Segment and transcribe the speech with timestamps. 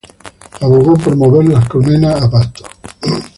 [0.59, 2.65] Abogó por mover las colmenas a pastos.